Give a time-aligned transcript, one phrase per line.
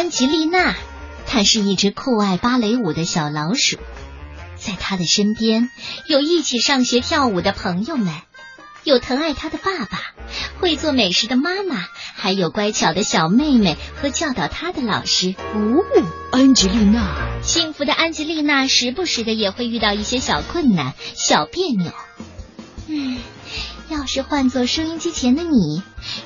[0.00, 0.76] 安吉丽娜，
[1.26, 3.76] 她是一只酷爱芭蕾舞的小老鼠，
[4.56, 5.68] 在她的身边
[6.06, 8.14] 有一起上学跳舞的朋友们，
[8.82, 10.00] 有疼爱她的爸爸，
[10.58, 11.84] 会做美食的妈妈，
[12.14, 15.34] 还有乖巧的小妹妹和教导她的老师。
[15.52, 15.84] 哦，
[16.32, 21.92] 安吉丽娜，幸福的安吉丽娜时不时的也会遇到一些小困难、小别扭。
[22.88, 23.18] 嗯，
[23.90, 25.82] 要是换做收音机前的你，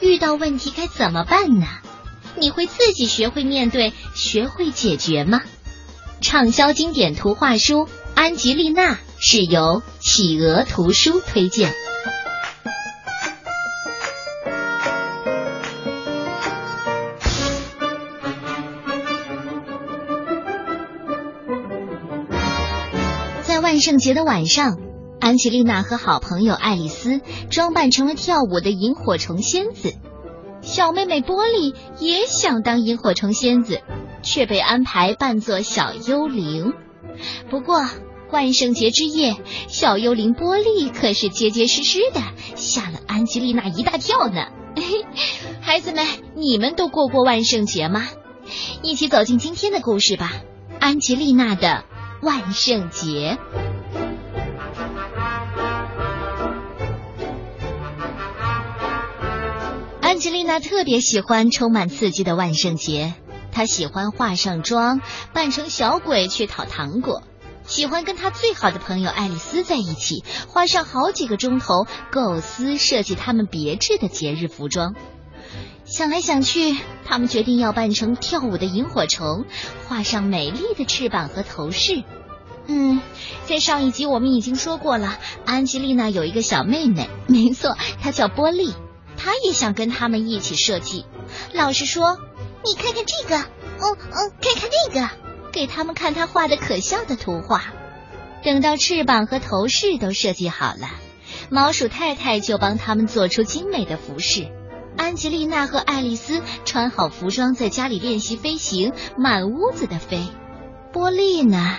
[0.00, 1.66] 遇到问题该怎么办呢？
[2.40, 5.42] 你会自己学会面对、学会解决吗？
[6.20, 11.72] 畅销经典图画书《安吉丽娜》是由企鹅图书推荐。
[23.42, 24.78] 在万圣节的晚上。
[25.20, 29.92] 安吉丽娜和好朋友爱丽丝装扮成了跳舞的萤火虫仙子，
[30.68, 33.80] 小妹妹波莉也想当萤火虫仙子，
[34.22, 36.74] 却被安排扮作小幽灵。
[37.48, 37.88] 不过
[38.30, 39.34] 万圣节之夜，
[39.66, 42.20] 小幽灵波莉可是结结实实的
[42.54, 44.48] 吓了安吉丽娜一大跳呢。
[45.62, 48.06] 孩子们，你们都过过万圣节吗？
[48.82, 50.32] 一起走进今天的故事吧，
[50.78, 51.84] 《安吉丽娜的
[52.20, 53.38] 万圣节》。
[60.18, 63.14] 安吉丽娜特别喜欢充满刺激的万圣节，
[63.52, 65.00] 她喜欢化上妆，
[65.32, 67.22] 扮成小鬼去讨糖果，
[67.68, 74.96] 喜欢跟她最好的朋友爱丽丝在一起，花上好几个钟头构思设计他们别致的节日服装。
[75.84, 79.44] 想来想去，他们决定要扮成跳舞的萤火虫，
[79.86, 82.02] 画上美丽的翅膀和头饰。
[82.66, 83.00] 嗯，
[83.46, 88.74] 在上一集我们已经说过了，安吉丽娜有一个小妹妹，没错，她叫波莉。
[89.28, 91.04] 他也想跟他们一起设计。
[91.52, 92.16] 老师说
[92.64, 95.10] ：“你看看这个，哦哦，看看那个，
[95.52, 97.74] 给他们看他画的可笑的图画。”
[98.42, 100.88] 等到翅膀和头饰都设计好了，
[101.50, 104.48] 毛鼠太太就帮他们做出精美的服饰。
[104.96, 110.26] 安吉丽娜和爱丽丝穿好服装，在家里练习飞行，满屋子的飞。
[110.90, 111.76] 波利呢，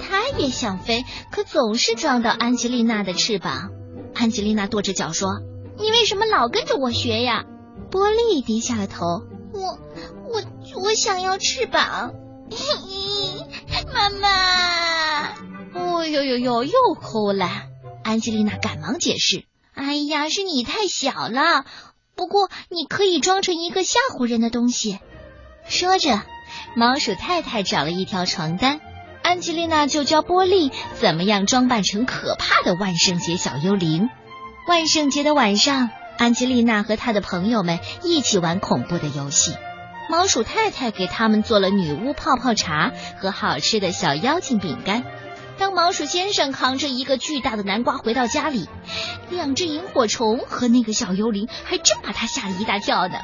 [0.00, 3.70] 她也想飞，可总是撞到安吉丽娜的翅膀。
[4.14, 5.40] 安吉丽娜跺着脚说。
[5.78, 7.44] 你为什么老跟着我学呀？
[7.90, 9.22] 波利低下了头。
[9.52, 9.78] 我
[10.24, 10.42] 我
[10.82, 12.14] 我想要翅膀。
[13.92, 15.28] 妈妈，
[15.74, 17.48] 哦呦呦呦，又哭了。
[18.02, 21.64] 安吉丽娜赶忙解释：“哎呀，是你太小了。
[22.16, 24.98] 不过你可以装成一个吓唬人的东西。”
[25.68, 26.22] 说着，
[26.76, 28.80] 猫鼠太太找了一条床单，
[29.22, 34.10] 安吉丽娜就教波利怎么样装扮成可怕的万圣节小幽灵。
[34.66, 39.54] 万圣节的晚上，安吉丽娜和她的朋友们一起玩恐怖的游戏。
[40.08, 45.04] 毛鼠太太给他们做了女巫泡泡茶和好吃的小妖精饼干。
[45.58, 48.66] 当毛鼠先生扛着一个巨大的南瓜回到家里，
[49.28, 53.18] 两只萤火虫和那个小幽灵还真把他吓了一大跳呢。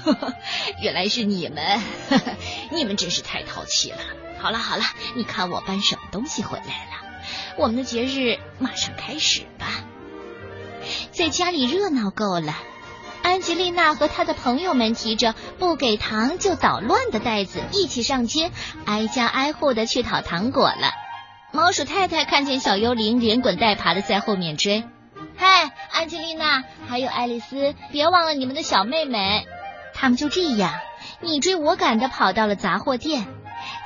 [0.82, 1.80] 原来是你们，
[2.72, 3.98] 你们真是太淘气了。
[4.38, 4.82] 好了好了，
[5.14, 7.04] 你看我搬什么东西回来了？
[7.58, 9.84] 我们的节日马上开始吧。
[11.12, 12.54] 在家里热闹够了，
[13.22, 18.50] 安吉丽娜和她的朋友们提着不给糖就捣乱的袋子一起上街，
[18.84, 20.92] 挨家挨户的去讨糖果了。
[21.52, 24.84] 猫鼠太太看见小幽灵连滚带爬的在后面追，
[25.36, 29.46] 嗨，安吉丽娜，还有爱丽丝，别忘了你们的小妹妹。
[29.94, 30.74] 他们就这样
[31.20, 33.26] 你追我赶的跑到了杂货店，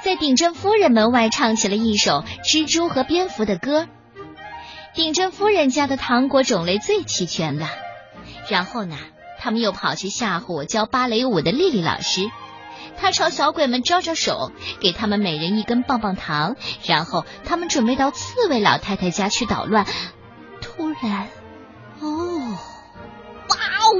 [0.02, 3.86] 在顶针夫人门外唱起了一首蜘蛛和蝙蝠的歌。
[4.98, 7.68] 顶真夫人家的糖果种类最齐全了。
[8.48, 8.96] 然后呢，
[9.38, 12.28] 他们又跑去吓唬教芭蕾舞的丽丽老师。
[12.96, 14.50] 她朝小鬼们招招手，
[14.80, 16.56] 给他们每人一根棒棒糖。
[16.84, 19.86] 然后他们准备到刺猬老太太家去捣乱。
[20.60, 21.28] 突然，
[22.00, 22.58] 哦，
[23.50, 23.94] 哇哦！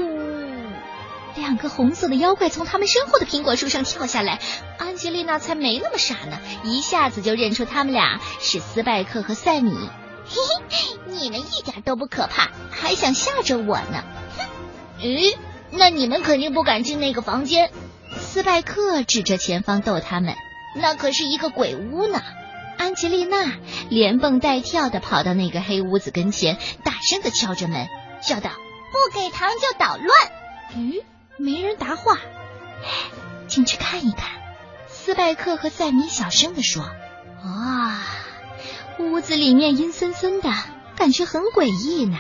[1.37, 4.41] 两个红色的妖怪从他们身后的苹果树上跳下来。
[4.79, 9.89] 安吉丽娜才没那么傻呢，一下子就认出他们俩是斯拜克和赛米。
[10.29, 10.37] 嘿
[10.69, 14.05] 嘿，你们一点都不可怕，还想吓着我呢！
[14.37, 14.45] 哼，
[15.01, 15.37] 咦，
[15.71, 17.71] 那你们肯定不敢进那个房间。
[18.21, 20.35] 斯派克指着前方逗他们，
[20.75, 22.21] 那可是一个鬼屋呢。
[22.77, 23.55] 安吉丽娜
[23.91, 27.89] 连蹦带跳的跑到那个黑屋子跟前，大声的敲着门，
[28.23, 28.51] 叫道
[28.93, 30.09] ：“不给糖就捣乱！”
[30.77, 31.03] 咦，
[31.39, 32.19] 没人答话。
[33.49, 34.29] 进去看一看。
[34.87, 36.83] 斯派克和赛米小声的说
[37.43, 38.05] ：“啊。”
[38.99, 40.51] 屋子里面阴森森的，
[40.97, 42.19] 感觉很诡异呢。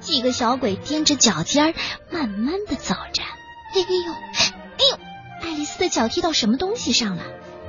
[0.00, 1.74] 几个小鬼踮着脚尖儿，
[2.10, 3.22] 慢慢的走着。
[3.22, 4.98] 哎呦，哎呦！
[5.42, 7.22] 爱丽丝的脚踢到什么东西上了，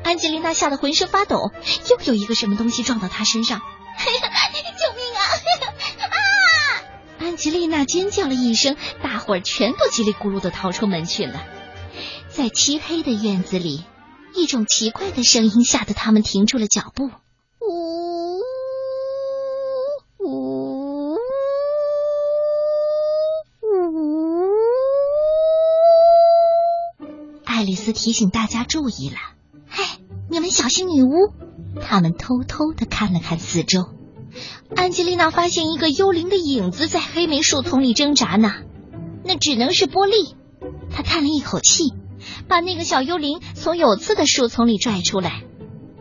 [0.03, 1.51] 安吉丽娜吓得浑身发抖，
[1.89, 3.59] 又有一个什么东西撞到她身上。
[3.97, 5.23] 救命啊！
[6.05, 6.17] 啊！
[7.19, 11.43] 安吉丽娜尖叫了一声，大伙儿全都叽里咕噜的逃出门去了。
[12.29, 13.83] 在漆黑的院子里，
[14.35, 17.09] 一种奇怪的声音吓得他们停住了脚步。
[27.93, 29.15] 提醒大家注意了
[29.69, 29.83] ：“嘿，
[30.29, 31.09] 你们小心女巫！”
[31.81, 33.85] 他们偷偷的看了看四周。
[34.75, 38.51] 安吉丽娜发现一个幽灵的影子在黑莓树丛里挣扎呢，
[39.23, 40.35] 那只能是波利。
[40.91, 41.93] 她叹了一口气，
[42.47, 45.43] 把那个小幽灵从有刺的树丛里拽出来。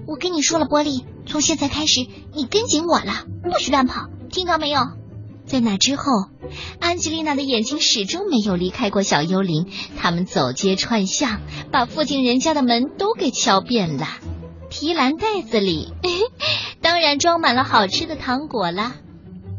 [0.07, 4.81] 我跟你说了，波利，从现在开始你跟紧我了，不许乱跑，听到没有？
[5.47, 6.05] 在那之后，
[6.81, 9.67] 安吉丽娜的眼睛始终没有离开过小幽灵。
[9.97, 11.41] 他们走街串巷，
[11.71, 14.07] 把附近人家的门都给敲遍了。
[14.69, 15.93] 提篮袋子里，
[16.83, 18.97] 当然装满了好吃的糖果啦。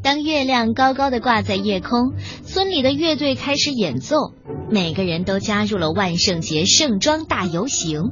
[0.03, 2.13] 当月亮高高的挂在夜空，
[2.45, 4.31] 村里的乐队开始演奏，
[4.69, 8.11] 每个人都加入了万圣节盛装大游行。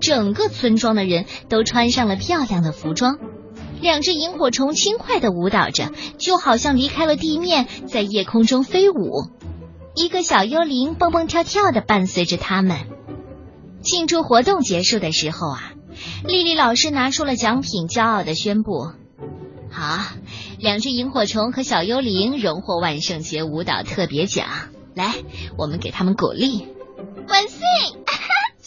[0.00, 3.18] 整个村庄的人都穿上了漂亮的服装，
[3.80, 9.30] 两只萤火虫轻快的舞蹈着，就好像离开了地面，在夜空中飞舞。
[9.94, 12.78] 一个小幽灵蹦蹦跳跳的伴随着他们。
[13.82, 15.72] 庆祝活动结束的时候啊。
[16.26, 18.90] 丽丽老师拿出了奖品，骄傲的宣布
[19.72, 19.98] ：“好，
[20.58, 24.46] 两只萤火虫和小幽灵荣获万圣节舞蹈特别奖。
[24.94, 25.14] 来，
[25.56, 26.68] 我们给他们鼓励，
[27.28, 27.60] 万岁！”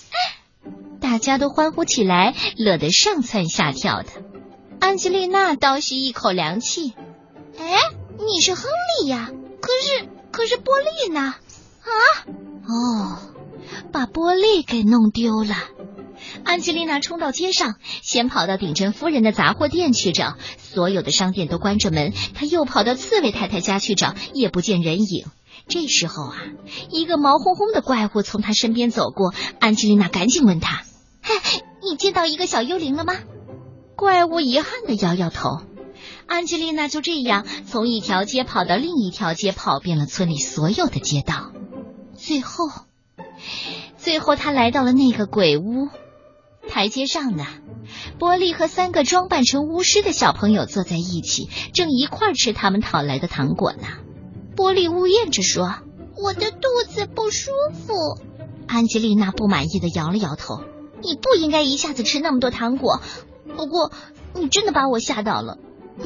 [0.99, 4.09] 大家都欢呼起来，乐得上蹿下跳的。
[4.79, 6.93] 安吉丽娜倒吸一口凉气
[7.59, 7.77] ：“哎，
[8.17, 8.63] 你是亨
[9.01, 9.29] 利呀？
[9.61, 11.21] 可是，可是波利呢？
[11.21, 11.91] 啊？
[12.67, 13.19] 哦，
[13.91, 15.55] 把波利给弄丢了。”
[16.43, 22.13] 安吉丽娜冲到街上，先跑到顶针夫人的杂货店去找，所有的商店都关着门。
[22.33, 25.27] 她又跑到刺猬太太家去找，也不见人影。
[25.67, 26.35] 这时候啊，
[26.89, 30.83] 一个毛烘烘的怪物从她身边走过，安吉丽娜赶紧问他
[31.21, 31.35] ：“嘿，
[31.83, 33.15] 你见到一个小幽灵了吗？”
[33.99, 35.59] 怪物遗憾的摇摇头。
[36.25, 41.51] 安吉丽娜就这样从一条街跑到另一条街，跑遍了村里所有的街道。
[42.15, 42.69] 最后，
[43.97, 45.89] 最后她来到了那个鬼屋。
[46.69, 47.45] 台阶上呢，
[48.17, 53.87] 波利和三个装扮成巫师的小朋友坐在一起，正一块吃他们讨来的糖果呢。
[54.55, 55.75] 波利呜咽着说
[56.15, 57.93] ：“我的肚子不舒服。”
[58.65, 60.61] 安吉丽娜不满意的摇了摇头
[61.03, 63.01] ：“你不应该一下子吃那么多糖果。
[63.55, 63.91] 不过，
[64.33, 65.57] 你真的把我吓到了。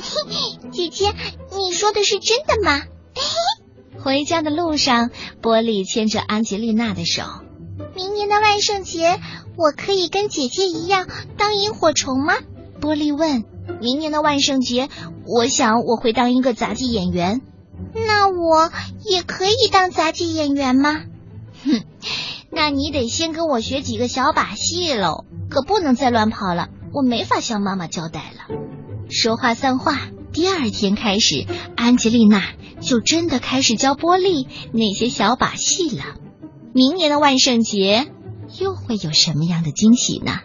[0.71, 1.13] 姐姐，
[1.55, 2.83] 你说的是真的吗？”
[4.03, 5.11] 回家的路上，
[5.41, 7.23] 波利牵着安吉丽娜的手。
[7.95, 9.19] 明年的万圣节。
[9.55, 11.07] 我可以跟姐姐一样
[11.37, 12.33] 当萤火虫吗？
[12.81, 13.43] 波利问。
[13.79, 14.89] 明年的万圣节，
[15.27, 17.41] 我想我会当一个杂技演员。
[17.93, 18.71] 那我
[19.05, 21.03] 也可以当杂技演员吗？
[21.63, 21.83] 哼，
[22.49, 28.55] 那你得先跟我学几个小把戏喽，可不能再乱跑了，我没法向妈妈交代了。
[29.09, 29.99] 说话算话，
[30.31, 31.45] 第二天开始，
[31.75, 32.43] 安吉丽娜
[32.79, 36.03] 就真的开始教波利那些小把戏了。
[36.73, 38.07] 明年的万圣节。
[38.59, 40.41] 又会有什么样的惊喜呢？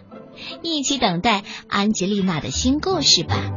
[0.63, 3.51] 一起等待安吉丽娜的新故事吧。